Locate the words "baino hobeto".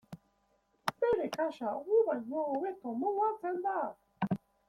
2.09-2.87